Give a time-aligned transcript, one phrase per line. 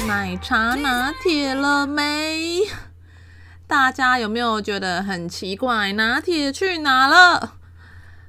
[0.00, 2.60] 奶茶拿铁了没？
[3.66, 5.92] 大家有没有觉得很奇怪？
[5.94, 7.54] 拿铁去哪了？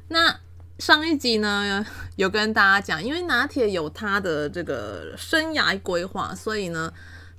[0.08, 0.40] 那
[0.80, 1.86] 上一集呢，
[2.16, 6.94] 有跟大家讲，因为拿铁有他的这个生涯规划，所以呢，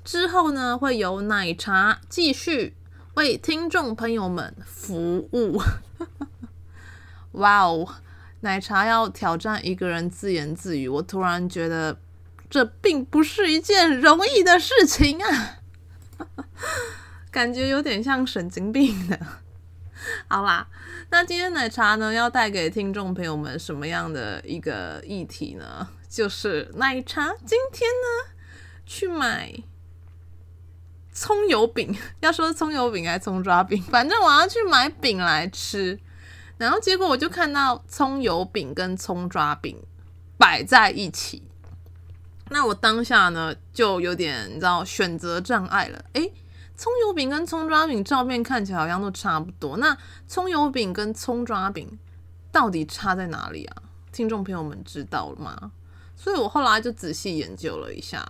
[0.05, 2.77] 之后呢会有奶茶继续
[3.15, 5.61] 为听众朋友们服务。
[7.33, 7.89] 哇哦，
[8.41, 11.97] 奶茶要挑战一个人自言自语，我突然觉得。
[12.51, 15.59] 这并不是一件容易的事情啊，
[17.31, 19.19] 感觉有点像神经病的。
[20.29, 20.69] 好啦，
[21.11, 25.89] 那今天奶茶呢要带给听众朋友们什么样的一个议题呢？
[26.09, 28.33] 就是奶茶今天呢
[28.87, 29.53] 去买
[31.13, 35.99] 葱油饼，要说葱油饼还是葱抓饼，反正我要去买饼来吃。
[36.57, 39.83] 然后结果我就看到葱油饼跟葱抓饼
[40.39, 41.48] 摆在一起。
[42.51, 46.05] 那我当下呢，就有点你知道选择障碍了。
[46.15, 46.33] 诶，
[46.77, 49.77] 葱油饼跟葱抓饼照片看起来好像都差不多。
[49.77, 49.97] 那
[50.27, 51.99] 葱油饼跟葱抓饼
[52.51, 53.83] 到底差在哪里啊？
[54.13, 55.73] 听众朋友们知道了吗？
[56.17, 58.29] 所以我后来就仔细研究了一下，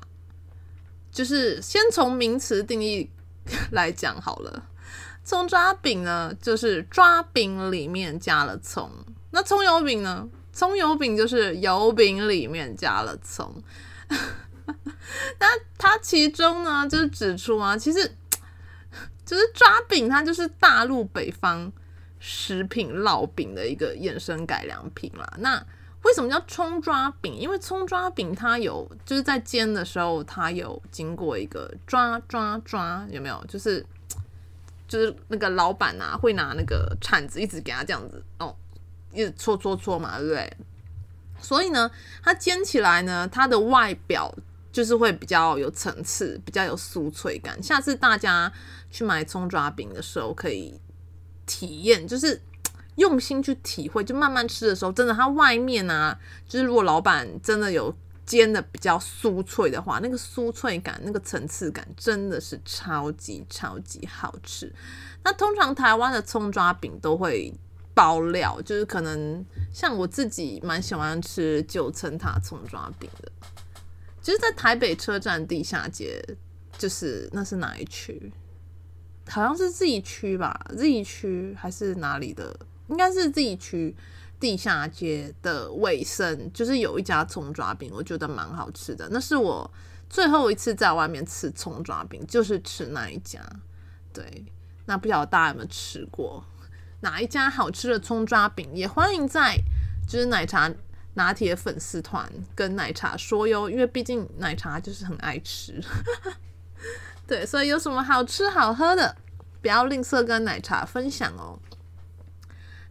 [1.11, 3.09] 就是先从名词定义
[3.71, 4.65] 来讲好了。
[5.25, 8.91] 葱抓饼呢，就是抓饼里面加了葱。
[9.31, 10.29] 那葱油饼呢？
[10.53, 13.63] 葱油饼就是油饼里面加了葱。
[15.41, 15.47] 那
[15.77, 18.17] 它其中呢，就是指出啊，其实
[19.25, 21.71] 就是抓饼，它就是大陆北方
[22.19, 25.31] 食品烙饼的一个衍生改良品啦。
[25.39, 25.65] 那
[26.05, 27.35] 为什么叫葱抓饼？
[27.35, 33.45] 因为葱抓饼它有就是在煎的时候，它有经过一个抓抓抓，有没有？
[33.49, 33.85] 就是
[34.89, 38.55] 就是那个老板啊，会拿那个铲子一直给它这样子哦，
[39.13, 40.57] 一直搓搓搓嘛，对不对？
[41.41, 41.91] 所以呢，
[42.23, 44.35] 它煎起来呢，它的外表
[44.73, 47.63] 就是会比较有层次，比较有酥脆感。
[47.63, 48.53] 下次大家
[48.91, 50.81] 去买葱抓饼的时候，可以
[51.47, 52.41] 体验，就是
[52.97, 56.19] 用心去体会，就慢慢吃的时候，真的它外面啊，
[56.49, 57.95] 就是如果老板真的有
[58.27, 64.73] 煎的比较酥脆的话，那个酥脆感、那个层次感真的是超级超级好吃。
[65.25, 67.53] 那通常台湾的葱抓饼都会。
[67.99, 73.33] 包料就是可能像我自己蛮喜欢吃九层塔葱抓饼的，
[74.23, 76.25] 就是在台北车站地下街，
[76.79, 78.33] 就是那是哪一区？
[79.29, 82.57] 好像是 Z 区吧，Z 区还是哪里的？
[82.87, 83.97] 应该是 Z 区
[84.39, 89.09] 地下街的卫生，就是有一家葱抓饼，我觉得蛮好吃的。
[89.11, 89.69] 那是我
[90.09, 93.41] 最后一次在外面吃葱抓饼，就是吃那一家。
[94.13, 94.45] 对，
[94.87, 96.45] 那不晓得大家有没有吃过？
[97.01, 99.57] 哪一家好吃的葱抓饼，也欢迎在
[100.09, 100.69] 就是奶茶
[101.15, 105.81] 拿铁粉丝团跟奶茶说哟，因为毕竟奶茶就是很爱吃，
[107.25, 109.15] 对，所以有什么好吃好喝的，
[109.63, 111.57] 不要吝啬跟奶茶分享哦。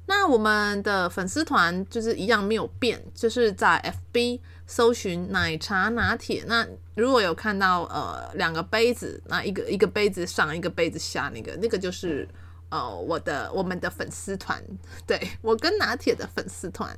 [0.05, 6.45] 那我们的粉丝团就是一样没有变，就是在 FB 搜寻奶茶拿铁。
[6.47, 6.65] 那
[6.95, 12.25] 如果有看到呃两个杯子，那一个一个杯子上一个杯子下那个那个就是。
[12.69, 14.61] 哦，我的我们的粉丝团，
[15.07, 16.97] 对，我跟拿铁的粉丝团，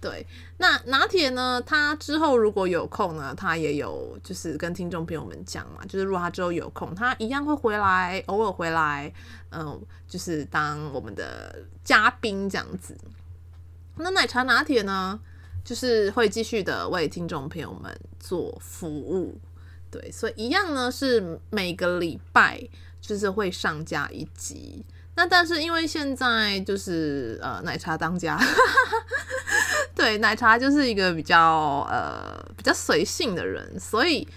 [0.00, 0.26] 对，
[0.58, 9.12] 那拿铁呢，他之后如果有空呢，他也有就是跟听众朋友们讲嘛，就是如果他之后有空，他一样会回来，偶尔回来，
[9.50, 12.96] 嗯，就是当我们的嘉宾这样子。
[13.98, 15.18] 那奶茶拿铁呢，
[15.64, 19.38] 就是会继续的为听众朋友们做服务，
[19.90, 22.68] 对，所以一样呢是每个礼拜
[23.00, 24.84] 就是会上架一集。
[25.16, 28.38] 那但是因为现在就是呃奶茶当家，
[29.96, 34.28] 对，奶茶就是一个比较呃比较随性的人，所以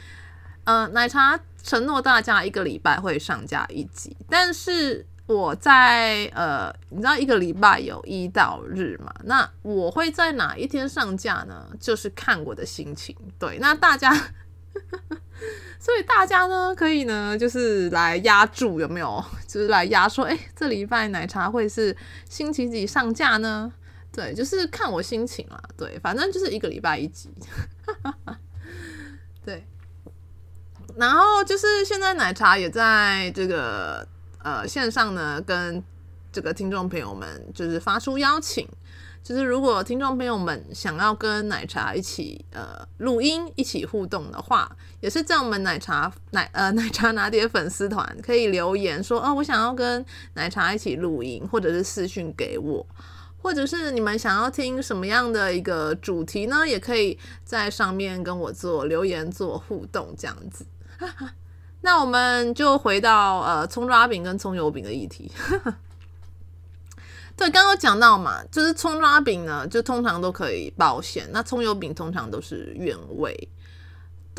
[0.64, 11.68] 呃奶茶承诺大家一个礼拜会上架一集，但是我在呃你知道一个礼拜有一到日嘛，那我会在哪一天上架呢？
[11.80, 13.16] 就是看我的心情。
[13.38, 14.12] 对，那大家
[15.80, 19.24] 所以大家呢，可以呢，就是来压注有没有？
[19.48, 21.96] 就是来压说，哎、这礼拜奶茶会是
[22.30, 23.72] 星期几上架呢？
[24.12, 25.62] 对，就是看我心情啦。
[25.78, 27.30] 对，反正就是一个礼拜一集。
[29.46, 29.66] 对。
[30.98, 34.06] 然后就是现在奶茶也在这个
[34.44, 35.82] 呃线上呢，跟
[36.32, 38.68] 这个听众朋友们就是发出邀请。
[39.22, 52.86] 就是如果听众朋友们想要跟奶茶一起呃录音，一起互动的话，也是在我们奶茶奶呃 奶茶拿铁粉丝团可以留言说哦，我想要跟奶茶一起录音，或者是私讯给我，
[53.42, 56.68] 或者是你们想要听什么样的一个主题呢？
[56.68, 60.66] 也可以在上面跟我做留言做互动这样子。
[61.82, 65.32] 那我们就回到呃葱抓饼跟葱油饼的议题。
[67.38, 73.48] 对，刚刚讲到嘛，就是葱抓饼呢，就通常都可以包馅，那葱油饼通常都是原味。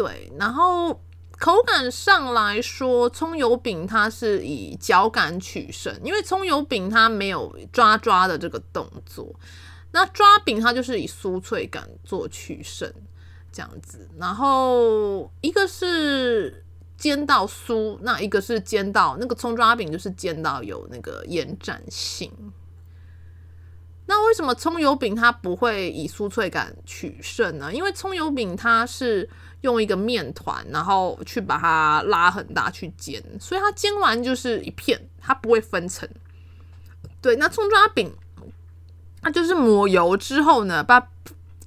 [0.00, 0.99] 对，然后
[1.38, 9.29] 口感上来说，葱油饼它是以嚼感取胜，因为葱油饼它没有抓抓的这个动作，
[9.93, 12.91] 那抓饼它就是以酥脆感做取胜，
[13.52, 14.08] 这样子。
[14.19, 16.64] 然后一个是
[16.96, 22.32] 煎到酥，那一个是煎到那个葱抓饼就是煎到有那个延展性。
[24.11, 27.73] 那为什么葱油饼它不会以酥脆感取胜呢？
[27.73, 29.31] 因为葱油饼它是
[29.61, 36.09] 用一个面团，然后去把它拉很大去煎，所以它煎完就是一片，它不会分层。
[37.23, 38.12] 对，那葱抓饼
[39.23, 40.99] 它就是抹油之后呢，把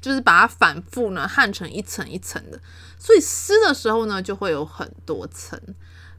[0.01, 2.59] 就是把它反复呢焊成一层一层的，
[2.99, 5.57] 所以撕的时候呢就会有很多层。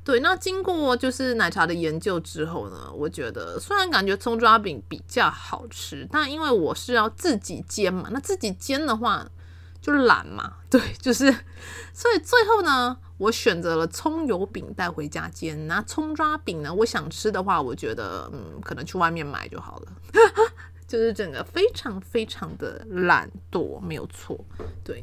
[0.04, 9.26] 对，那经过就是奶茶的研究之后呢，我觉得虽然感觉葱抓饼比较好吃，但因为我是要自己煎嘛，那自己煎的话
[9.80, 11.34] 就懒嘛，对，就是，
[11.94, 15.66] 所以最后呢，我选择了葱油饼带回家煎。
[15.66, 19.92] 那葱抓饼呢，我想吃的话，我觉得嗯，可能去外面买就好了，
[20.86, 24.38] 就是整个非常非常的懒惰，没有错，
[24.84, 25.02] 对。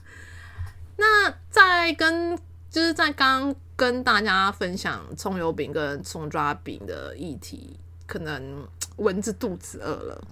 [0.98, 2.36] 那在跟
[2.70, 3.56] 就是在刚。
[3.82, 7.76] 跟大家分享葱油饼跟葱抓饼的议题，
[8.06, 8.64] 可能
[8.98, 10.24] 蚊子肚子饿了，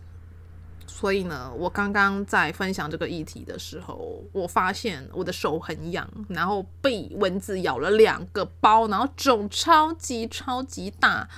[0.86, 11.28] 所以呢，我刚刚在分享这个议题的时候，我发现我的手很痒，然后被蚊子咬了两个包，然后肿超级超级大，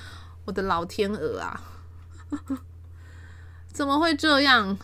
[0.45, 1.63] 我的老天鹅啊，
[3.73, 4.77] 怎么会这样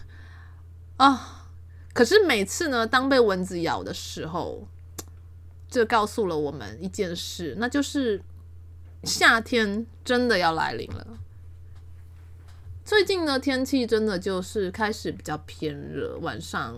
[0.96, 1.44] 啊？
[1.92, 4.66] 可是每次呢，当被蚊子咬的时候，
[5.70, 8.22] 这告诉了我们一件事，那就是
[9.04, 11.06] 夏天真的要来临了。
[12.84, 16.74] 最近的天气真的就是开始比较偏热，晚上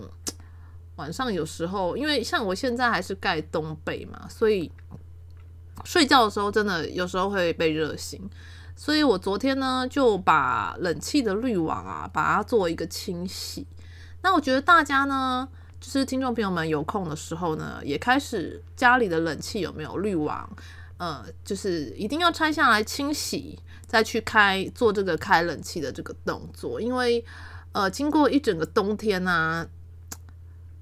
[0.97, 4.69] 晚上有时候，因为像我现在还是盖冬被嘛，所以
[5.85, 8.29] 睡觉的时候真的有时候会被热醒。
[8.75, 13.65] 所以我昨天呢就把冷气的滤网啊，把它做一个清洗。
[14.21, 15.47] 那我觉得大家呢。
[15.81, 20.47] 就是听众朋友们有空的时候呢，也开始家里的冷气有没有滤网，
[20.97, 23.57] 呃，就是一定要拆下来清洗，
[23.87, 26.79] 再去开做这个开冷气的这个动作。
[26.79, 27.25] 因为
[27.71, 29.67] 呃，经过一整个冬天啊，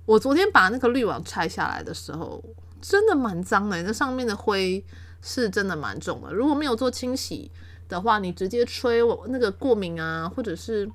[0.06, 2.44] 我昨天把那个滤网拆下来的时候，
[2.82, 4.84] 真的蛮脏的，那上面的灰
[5.22, 6.34] 是真的蛮重的。
[6.34, 7.50] 如果没有做清洗
[7.88, 10.92] 的话，你直接吹我那个过敏啊，或者是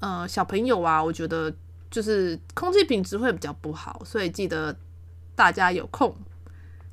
[0.00, 1.54] 呃小朋友啊，我觉得。
[1.92, 4.74] 就是空气品质会比较不好，所以记得
[5.36, 6.16] 大家有空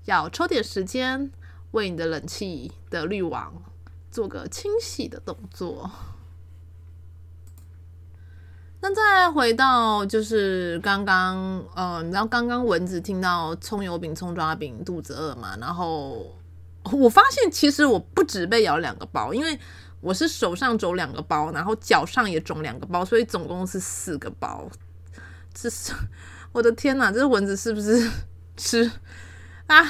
[0.03, 1.31] 要抽点时间
[1.71, 3.53] 为你的冷气的滤网
[4.11, 5.89] 做个清洗的动作。
[8.81, 16.25] 那再回到就是刚刚，嗯，然后刚刚蚊子听到葱油饼、葱抓饼肚子饿嘛，然后
[16.91, 19.57] 我发现其实我不止被咬两个包，因为
[20.01, 24.69] 我是手上肿两个包，然后脚上也肿两个包，所以总共是四个包。
[25.67, 25.91] 是
[26.51, 27.11] 我的天哪！
[27.11, 28.07] 这蚊子是不是
[28.55, 28.91] 吃
[29.65, 29.83] 啊？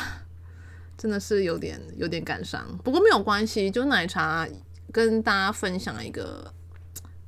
[0.97, 2.65] 真的是有点有点感伤。
[2.83, 4.47] 不过没有关系，就奶茶
[4.93, 6.53] 跟大家分享一个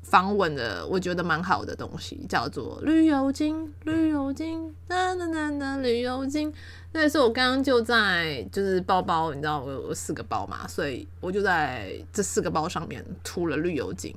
[0.01, 3.73] 防蚊的，我觉得蛮好的东西，叫做绿油精。
[3.83, 6.53] 绿油精，哒哒哒哒，绿油精。
[6.91, 14.13] 那是我刚刚就在就是包包，你知道我有四个包嘛，所以我就在这四个包上面涂了绿油精。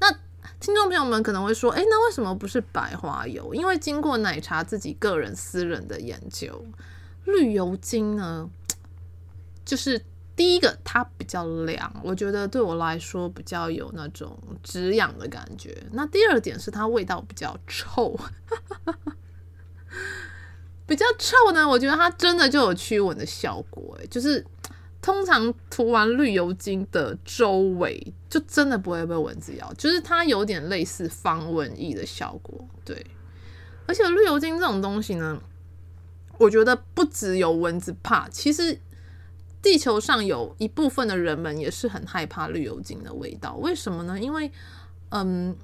[0.00, 0.10] 那
[0.58, 3.54] 听众朋友们可能会说：“诶，那为什么不是白花油？
[3.54, 6.64] 因为经过奶茶自己个人私人的研究，
[7.24, 8.48] 绿油精呢，
[9.64, 10.02] 就是
[10.34, 15.76] 第一个它比较凉，我觉得对我来说比较有那种止痒的感觉。
[15.92, 18.18] 那第二点是它味道比较臭。
[20.86, 24.44] 比较臭呢，我觉得它真的就有驱蚊的效果，就是
[25.06, 33.06] 通常涂完绿油精的周围，就真的不会被蚊子咬，就是它有点类似防蚊液的效果，对。
[33.86, 35.40] 而且绿油精这种东西呢，
[36.38, 38.80] 我觉得不只有蚊子怕，其实
[39.62, 43.54] 地球上有一部分的人们也是很害怕绿油精的味道。
[43.58, 44.18] 为什么呢？
[44.18, 44.50] 因为，
[45.10, 45.56] 嗯。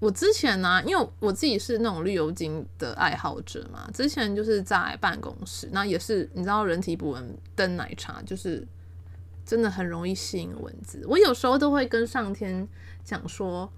[0.00, 8.64] 我之前呢、因为我自己是那种绿油精的爱好者嘛，之前就是在办公室，那也是你知道，人体捕蚊灯奶茶就是
[9.48, 11.02] 真的很容易吸引蚊子。
[11.08, 12.68] 我有时候都会跟上天
[13.02, 13.72] 讲说，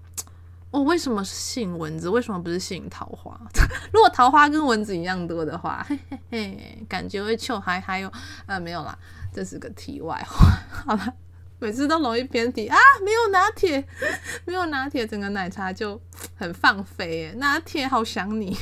[0.71, 2.09] 哦，为什么是吸引蚊子？
[2.09, 3.39] 为什么不是吸引桃花？
[3.93, 8.11] 如果桃花跟蚊子一样多的话，嘿嘿嘿，感觉会臭还还有
[8.47, 8.93] 呃没有啦，
[9.33, 10.45] 这是个题外话，
[10.85, 11.13] 好了。
[11.63, 12.75] 每次都容易偏题啊！
[13.05, 13.85] 没有拿铁，
[14.45, 16.01] 没有拿铁，整个奶茶就
[16.35, 17.31] 很放飞。
[17.37, 18.57] 拿铁好想你，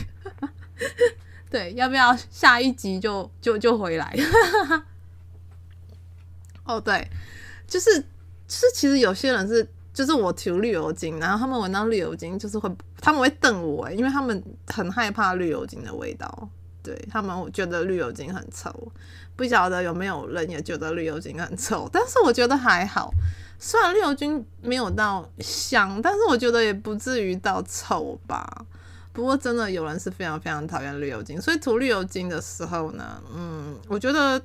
[1.50, 4.14] 对，要不要下一集就就就回来？
[6.70, 7.06] 哦，对，
[7.68, 7.92] 就是
[8.48, 12.70] 是，其实有些人是，就是我涂绿油精，然后他们闻到绿油精，就是会
[13.02, 16.48] 他们会瞪我，因为他们很害怕绿油精的味道。
[16.82, 18.72] 对，他们觉得绿油精很臭，
[19.36, 23.12] 不晓得有没有人也觉得绿油精很臭，但是我觉得还好。
[23.60, 28.66] 虽然绿油精没有到香，但是我觉得也不至于到臭吧。
[29.12, 34.42] 不过真的有人是非常非常讨厌绿油精，所以涂绿油精的时候呢，嗯，我觉得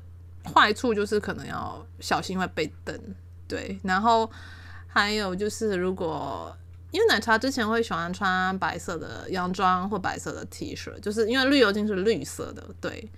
[0.52, 2.98] 坏处就是可能要小心会被瞪。
[3.46, 4.30] 对，然后
[4.86, 6.56] 还有就是如果。
[6.90, 13.10] 因为奶茶之前会喜欢穿白色的洋装或白色的 T 恤，就是因为绿油精是绿色的，对，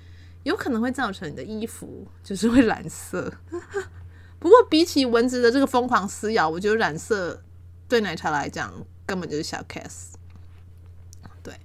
[0.45, 3.31] 有可能会造成你的衣服就是会染色。
[4.39, 7.39] 不过比起蚊子的这个疯狂撕咬，我觉得染色
[7.87, 8.73] 对奶茶来讲
[9.05, 10.15] 根本就是小 case。
[11.43, 11.61] 对，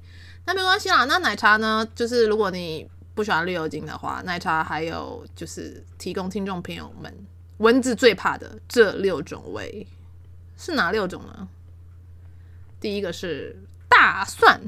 [0.46, 1.06] 那没关系啦。
[1.06, 2.92] 那奶茶呢，就是如果你
[3.22, 7.14] 不喜欢绿油精的话，奶茶还有就是提供听众朋友们
[7.58, 9.86] 蚊子最怕的这六种味
[10.58, 11.48] 是哪六种呢？
[12.80, 13.56] 第一个是
[13.88, 14.60] 大蒜，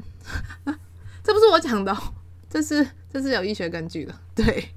[1.24, 1.92] 这不是我讲的，
[2.48, 4.14] 这是这是有医学根据的。
[4.36, 4.72] 对，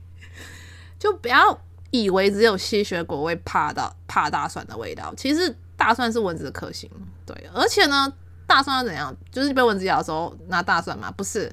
[0.98, 6.90] 就不要以为只有吸血鬼会怕到怕大蒜的味道，其实大蒜是蚊子的克星。
[7.28, 8.12] 对，而且呢，
[8.48, 9.16] 大蒜要怎样？
[9.32, 11.12] 就是被蚊子咬的时候拿大蒜吗？
[11.12, 11.52] 不是，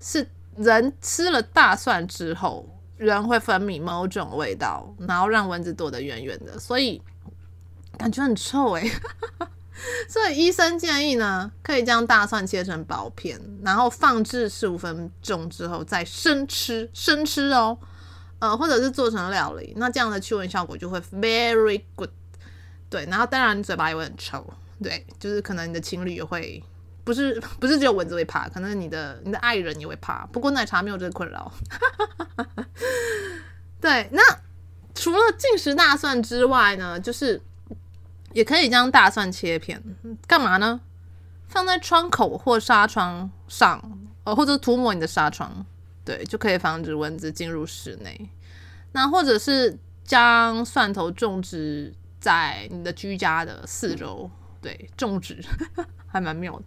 [0.00, 0.24] 是
[0.56, 7.00] 人吃了大蒜之后，人会分泌某种味道，然后让蚊子躲得远远的，所以
[7.98, 9.00] 感觉很臭诶、欸。
[10.08, 17.76] 所以医生建议呢，可以将大蒜切成薄片，然后放置十五分钟之后再生吃，生吃哦，
[18.38, 22.10] 呃，或者是做成料理，那这样的驱蚊效果就会 very good。
[22.88, 24.46] 对，然后当然嘴巴也会很臭，
[24.80, 26.62] 对，就是可能你的情侣也会，
[27.04, 30.26] 不是 不是只有蚊子会怕，可能你的你的爱人也会怕。
[30.32, 31.52] 不过奶茶没有这个困扰。
[33.80, 34.22] 对，那
[34.94, 37.40] 除了进食大蒜之外呢，就是。
[38.32, 39.80] 也可以将大蒜切片，
[40.26, 40.80] 干嘛呢？
[41.46, 43.80] 放在窗口或纱窗上，
[44.24, 45.64] 呃，或者涂抹你的纱窗，
[46.04, 48.28] 对，就可以防止蚊子进入室内。
[48.90, 54.28] 那或者是将蒜头种植在你的居家的四周，
[54.60, 55.40] 对，种植
[56.08, 56.64] 还蛮妙的，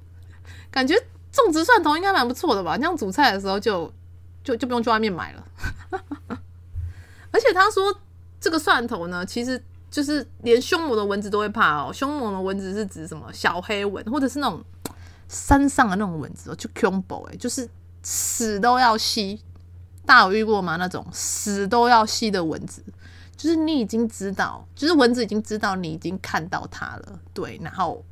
[0.71, 0.95] 感觉
[1.31, 2.77] 种植蒜头应该蛮不错的吧？
[2.77, 3.91] 这样煮菜的时候就
[4.43, 5.43] 就就不用去外面买了。
[7.31, 7.95] 而且他说
[8.39, 9.61] 这个蒜头呢，其实。
[9.89, 11.93] 就是连凶猛的蚊子都会怕哦。
[11.93, 13.31] 凶猛的蚊子是指什么？
[13.31, 14.61] 小黑蚊，或者是那种
[15.29, 17.67] 山上的那种蚊子哦，就凶暴哎，就是
[18.03, 19.41] 死都要吸。
[20.05, 20.75] 大有遇过吗？
[20.75, 22.83] 那种死都要吸的蚊子，
[23.37, 28.03] 就是你已经知道，就是蚊子已经知道你已经看到它了，对，然后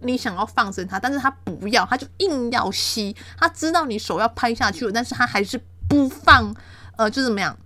[0.00, 3.14] 你想要放生它，但是它不要，它就硬要吸。
[3.38, 6.54] 它知道你手要拍下去了，但是它还是不放，
[6.96, 7.56] 呃，就怎么样，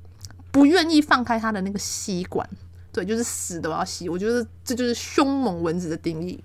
[0.50, 2.49] 不愿意放开它的那个吸管。
[2.90, 6.42] 对，就是死都要吸，我觉得这就是凶猛蚊子的定义，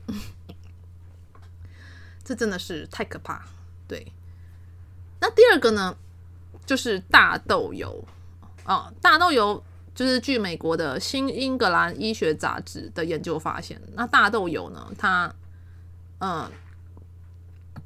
[2.24, 3.42] 这真的是太可怕。
[3.88, 4.12] 对，
[5.20, 5.96] 那第二个呢，
[6.66, 8.04] 就是大豆油
[8.66, 9.64] 哦，大豆油
[9.96, 15.34] 就是据美国的新英格兰医学杂志的研究发现，那大豆油呢，它，
[16.26, 16.50] 嗯，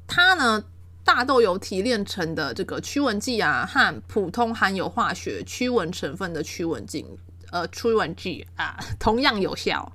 [0.06, 0.62] 它呢，
[1.02, 7.04] 大豆油提炼成的这个驱蚊剂啊，和普通含有化学驱蚊成分的驱蚊剂。
[7.50, 9.90] 呃，驱蚊剂啊， 同样有效，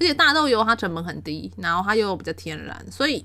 [0.00, 3.24] 且大豆油它成本很低，然后它又比较天然，所以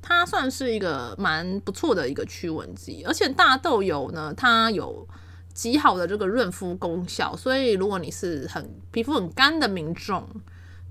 [0.00, 3.04] 它算是一个蛮不错的一个驱蚊剂。
[3.04, 5.06] 而且大豆油呢，它有
[5.52, 10.26] 极好的这个润肤功效，所以如果你是很皮肤很干的民众，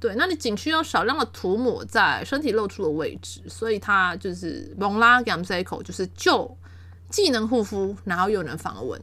[0.03, 6.57] 对，那你仅需要少量的涂抹在身体露出的位置，所以它就是蒙拉 gamseco 就是就。
[7.09, 8.99] 既能护肤，然后又能防蚊。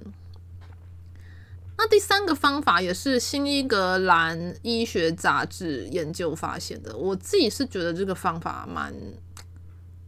[1.78, 8.92] 那第三个方法也是新英格兰医学杂志研究发现的，我自己是觉得这个方法蛮，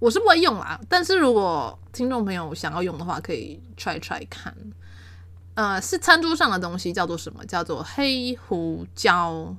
[0.01, 4.53] 我是不会用啦，但是如果听众朋友想要用的话，可以 try try 看。
[5.55, 7.47] 呃，是餐桌上的东西，叫做什么？
[7.47, 9.55] 叫做黑胡椒。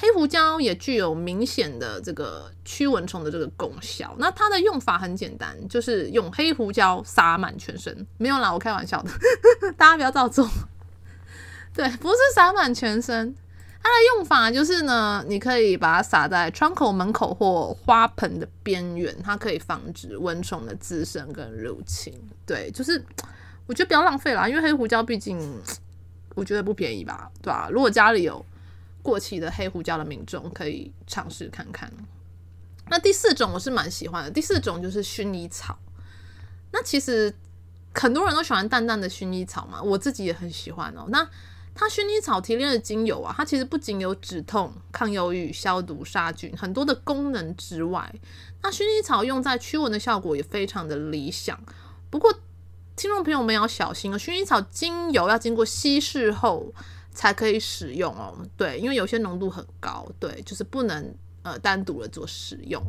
[0.00, 4.14] 黑胡椒也具有明显的这个驱蚊虫的这个功效。
[4.18, 8.06] 那它的用法很简单，就是用黑胡椒撒满全身。
[8.16, 9.10] 没有啦，我开玩笑的，
[9.76, 10.48] 大家不要照做。
[11.74, 13.34] 对，不是撒满全身。
[13.82, 22.12] 它的用法就是呢，你可以把它撒在窗口、门口或花盆的边缘，它可以防止蚊虫的滋生跟入侵。
[22.46, 23.04] 对，就是
[23.66, 25.40] 我觉得不要浪费啦，因为黑胡椒毕竟
[26.36, 27.68] 我觉得不便宜吧，对吧？
[27.72, 28.46] 如果家里有。
[29.08, 31.90] 过期的黑胡椒的民众可以尝试看看。
[32.90, 35.78] 那第四种我是蛮喜欢的，第四种就是薰衣草。
[36.72, 37.34] 那其实
[37.94, 41.06] 很多人都喜欢淡淡的薰衣草嘛，我自己也很喜欢哦。
[41.08, 41.26] 那
[41.74, 48.14] 它薰衣草提炼的精油啊，它其实不仅有止痛、抗忧郁、消毒、杀菌很多的功能之外，
[48.62, 51.58] 那薰衣草用在驱蚊的效果也非常的理想。
[52.10, 52.30] 不过
[52.94, 56.74] 听众朋友们要小心哦，薰衣草精油要经过稀释后。
[57.12, 62.82] 才可以使用哦，对，因为有些浓度很高，对，就是不能呃单独的做使用。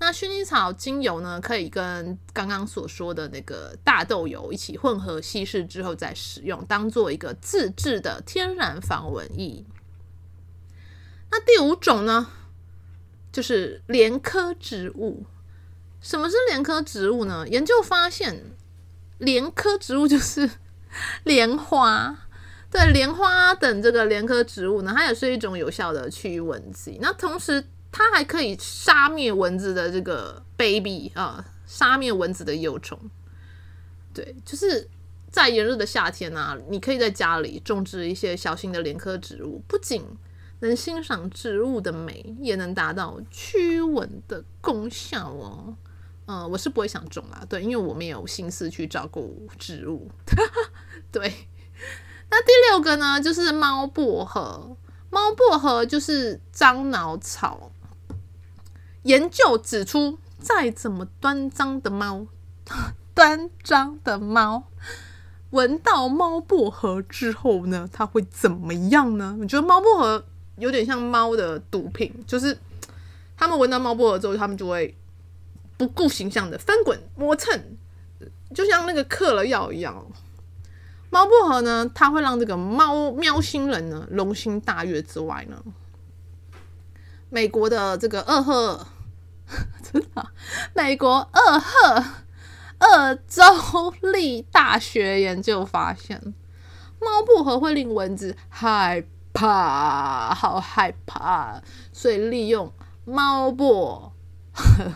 [0.00, 9.64] 那薰衣草精油呢，可以跟刚刚所说的那个大豆油一起混合稀释之后再使用，当做一个自制的天然防蚊液。
[11.30, 12.28] 那第五种呢，
[13.32, 15.24] 就是莲科植物。
[16.00, 17.48] 什么是莲科植物呢？
[17.48, 18.44] 研究发现，
[19.18, 20.50] 莲科植物就是
[21.24, 22.23] 莲花。
[22.74, 26.98] 对，莲花等这个莲科植物呢，它也是一种有效的驱蚊剂。
[27.00, 32.98] 那同时，它还可以杀灭蚊子的这个 baby 啊，杀灭蚊子的幼虫。
[34.12, 34.88] 对，就是
[35.30, 40.02] 在炎热的夏天啊，你可以在家里种植一些小型的莲科植物，不仅
[40.58, 45.76] 能欣赏植物的美，也能达到驱蚊的功效哦。
[46.26, 50.10] 嗯，我是不会想种啦，对，因为我没有心思去照顾植物。
[51.12, 51.32] 对。
[52.30, 54.76] 那第六个呢，就是猫薄荷。
[55.10, 57.70] 猫薄荷就是樟脑草。
[59.04, 62.26] 研究指出，再怎么端庄的猫，
[63.14, 64.64] 端庄的猫，
[65.50, 69.36] 闻到猫薄荷之后呢，它会怎么样呢？
[69.40, 70.24] 我觉得猫薄荷
[70.56, 72.58] 有点像猫的毒品，就是
[73.36, 74.96] 他们闻到猫薄荷之后，他们就会
[75.76, 77.76] 不顾形象的翻滚磨蹭，
[78.54, 80.04] 就像那个嗑了药一样。
[81.14, 85.62] 猫薄荷呢，它会让这个猫喵星人呢龙心大悦之外呢，
[87.30, 88.86] 美国的这个俄亥，
[89.80, 90.26] 真的，
[90.74, 92.04] 美国俄亥
[92.80, 93.44] 俄州
[94.00, 96.34] 立大学研究发现，
[97.00, 102.72] 猫薄荷会令蚊子害怕，好害怕，所以利用
[103.04, 104.12] 猫薄
[104.52, 104.92] 荷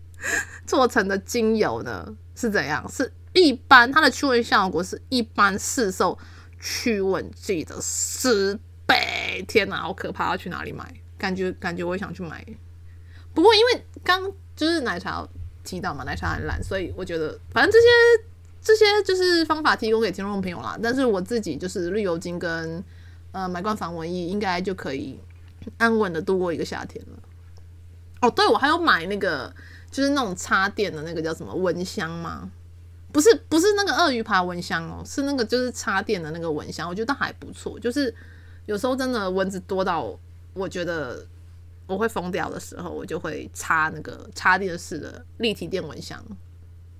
[0.66, 2.88] 做成的精油呢是怎样？
[2.90, 3.12] 是。
[3.40, 6.18] 一般它的驱蚊效果是一般市售
[6.60, 9.44] 驱蚊剂的十倍。
[9.46, 10.30] 天哪，好可怕！
[10.30, 10.92] 要去哪里买？
[11.16, 12.44] 感觉感觉我也想去买。
[13.34, 15.26] 不过因为刚就是奶茶
[15.64, 17.86] 提到嘛，奶茶很懒，所以我觉得反正这些
[18.60, 20.78] 这些就是方法提供给听众朋友啦。
[20.82, 22.82] 但是我自己就是绿油精跟
[23.32, 25.18] 呃买罐防蚊液，应该就可以
[25.76, 27.18] 安稳的度过一个夏天了。
[28.22, 29.54] 哦，对，我还有买那个
[29.90, 32.50] 就是那种插电的那个叫什么蚊香吗？
[33.10, 37.80] 不是不是那个鳄鱼牌蚊香哦，是那个就是插电的那个蚊香，我觉得还不错。
[37.80, 38.14] 就是
[38.66, 40.14] 有时候真的蚊子多到
[40.52, 41.26] 我觉得
[41.86, 46.22] 我会疯掉的时候，我就会插那个插电式的立体电蚊香。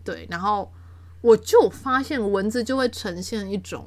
[0.03, 0.73] 对，然后
[1.21, 3.87] 我就发现蚊子就会呈现一种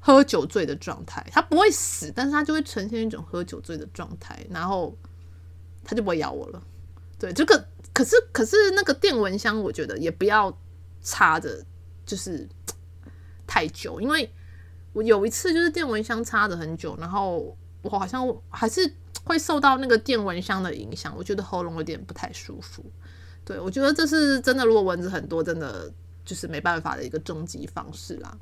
[0.00, 4.92] 喝酒醉的状态，它不会死，但是它就会呈现一种喝酒醉的状态，然后
[5.84, 6.60] 它就不会咬我了。
[7.20, 10.52] 对，这个可是可是那个电蚊香，我觉得也不要。
[11.02, 11.64] 插的，
[12.06, 12.48] 就是
[13.46, 14.30] 太久，因为
[14.92, 22.84] 我有一次就是电蚊香插的很久，然后我好像还是会受到那个电蚊香的影响，我觉得喉咙有点不太舒服。
[23.44, 25.92] 对，我觉得这是真的，如果蚊子很多，真的
[26.24, 28.38] 就是没办法的一个终极方式啦。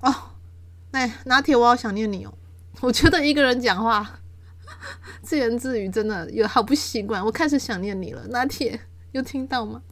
[0.00, 0.14] 哦，
[0.90, 2.34] 哎，拿铁，我好想念你哦。
[2.80, 4.20] 我觉得一个人讲话
[5.22, 8.80] 自言自语真的有好不习惯，我开始想念你了，拿铁，
[9.12, 9.82] 有听到吗？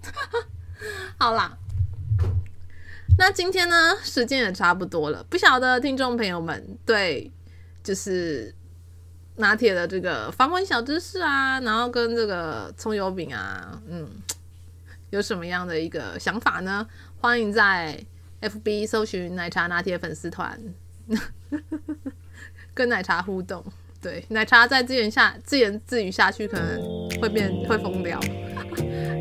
[1.19, 1.57] 好啦，
[3.19, 5.25] 那今天呢，时间也差不多了。
[5.31, 7.31] 不晓得听众朋友们对
[7.83, 8.55] 就是
[9.37, 14.09] 拿铁的这个防蚊小知识啊，然后跟这个葱油饼啊，嗯，
[15.11, 16.87] 有什么样的一个想法呢？
[17.19, 17.99] 欢迎在
[18.41, 20.61] FB 搜寻奶茶拿铁粉丝团，
[22.75, 23.65] 跟奶茶互动。
[24.03, 26.79] 对，奶茶再自言下自言自语下去，可能
[27.21, 28.21] 会变会疯掉。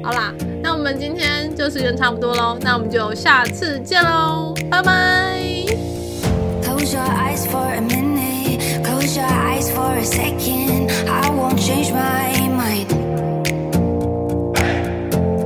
[0.06, 5.41] 好啦，那我们今天就时间差不多喽，那我们就下次见喽，拜拜。
[6.62, 12.48] Close your eyes for a minute, close your eyes for a second, I won't change my
[12.48, 12.94] mind.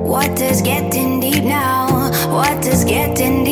[0.05, 2.11] What does getting deep now?
[2.27, 3.45] What does getting